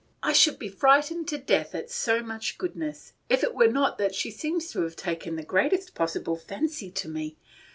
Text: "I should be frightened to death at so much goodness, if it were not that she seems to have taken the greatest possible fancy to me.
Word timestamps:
"I 0.23 0.33
should 0.33 0.57
be 0.57 0.67
frightened 0.67 1.27
to 1.27 1.37
death 1.37 1.75
at 1.75 1.91
so 1.91 2.23
much 2.23 2.57
goodness, 2.57 3.13
if 3.29 3.43
it 3.43 3.53
were 3.53 3.67
not 3.67 3.99
that 3.99 4.15
she 4.15 4.31
seems 4.31 4.71
to 4.71 4.81
have 4.81 4.95
taken 4.95 5.35
the 5.35 5.43
greatest 5.43 5.93
possible 5.93 6.37
fancy 6.37 6.89
to 6.89 7.07
me. 7.07 7.37